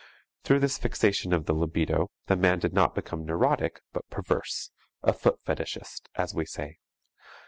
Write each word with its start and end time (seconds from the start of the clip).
Through 0.43 0.61
this 0.61 0.79
fixation 0.79 1.31
of 1.31 1.45
the 1.45 1.53
libido 1.53 2.09
the 2.25 2.35
man 2.35 2.57
did 2.57 2.73
not 2.73 2.95
become 2.95 3.23
neurotic 3.23 3.81
but 3.93 4.09
perverse, 4.09 4.71
a 5.03 5.13
foot 5.13 5.39
fetishist, 5.45 6.09
as 6.15 6.33
we 6.33 6.43
say. 6.47 6.79